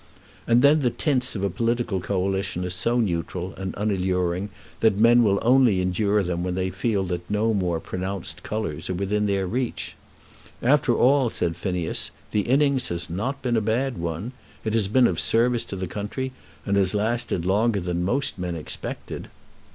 And 0.47 0.63
then 0.63 0.79
the 0.79 0.89
tints 0.89 1.35
of 1.35 1.43
a 1.43 1.49
political 1.51 1.99
Coalition 1.99 2.65
are 2.65 2.71
so 2.71 2.99
neutral 2.99 3.53
and 3.55 3.75
unalluring 3.77 4.49
that 4.79 4.97
men 4.97 5.21
will 5.21 5.37
only 5.43 5.79
endure 5.79 6.23
them 6.23 6.43
when 6.43 6.55
they 6.55 6.71
feel 6.71 7.03
that 7.03 7.29
no 7.29 7.53
more 7.53 7.79
pronounced 7.79 8.41
colours 8.41 8.89
are 8.89 8.95
within 8.95 9.27
their 9.27 9.45
reach. 9.45 9.93
"After 10.63 10.95
all," 10.97 11.29
said 11.29 11.55
Phineas, 11.55 12.09
"the 12.31 12.41
innings 12.49 12.89
has 12.89 13.11
not 13.11 13.43
been 13.43 13.55
a 13.55 13.61
bad 13.61 13.95
one. 13.99 14.31
It 14.65 14.73
has 14.73 14.87
been 14.87 15.05
of 15.05 15.19
service 15.19 15.63
to 15.65 15.75
the 15.75 15.85
country, 15.85 16.31
and 16.65 16.77
has 16.77 16.95
lasted 16.95 17.45
longer 17.45 17.79
than 17.79 18.03
most 18.03 18.39
men 18.39 18.55
expected." 18.55 19.27